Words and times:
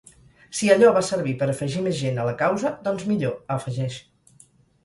Si 0.59 0.69
allò 0.75 0.89
va 0.95 1.03
servir 1.09 1.35
per 1.41 1.49
afegir 1.53 1.83
més 1.89 1.99
gent 1.99 2.17
a 2.23 2.25
la 2.31 2.33
causa, 2.41 2.73
doncs 2.89 3.07
millor, 3.13 3.37
afegeix. 3.59 4.01